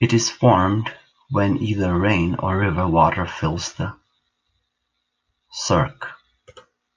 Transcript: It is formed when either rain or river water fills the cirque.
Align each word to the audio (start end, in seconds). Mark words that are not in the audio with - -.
It 0.00 0.14
is 0.14 0.30
formed 0.30 0.88
when 1.28 1.58
either 1.58 1.94
rain 1.94 2.36
or 2.36 2.56
river 2.56 2.88
water 2.88 3.26
fills 3.26 3.74
the 3.74 3.94
cirque. 5.52 6.06